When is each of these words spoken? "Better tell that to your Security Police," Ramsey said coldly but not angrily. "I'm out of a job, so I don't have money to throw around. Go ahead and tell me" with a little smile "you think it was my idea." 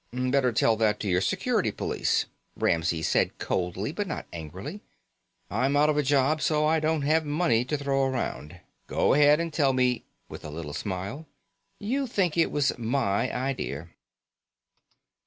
"Better 0.13 0.51
tell 0.51 0.75
that 0.77 0.99
to 1.01 1.07
your 1.07 1.21
Security 1.21 1.71
Police," 1.71 2.25
Ramsey 2.55 3.03
said 3.03 3.37
coldly 3.37 3.91
but 3.91 4.07
not 4.07 4.25
angrily. 4.33 4.81
"I'm 5.51 5.77
out 5.77 5.91
of 5.91 5.97
a 5.97 6.01
job, 6.01 6.41
so 6.41 6.65
I 6.65 6.79
don't 6.79 7.03
have 7.03 7.23
money 7.23 7.63
to 7.65 7.77
throw 7.77 8.05
around. 8.05 8.61
Go 8.87 9.13
ahead 9.13 9.39
and 9.39 9.53
tell 9.53 9.73
me" 9.73 10.03
with 10.27 10.43
a 10.43 10.49
little 10.49 10.73
smile 10.73 11.27
"you 11.77 12.07
think 12.07 12.35
it 12.35 12.49
was 12.51 12.75
my 12.79 13.31
idea." 13.31 13.89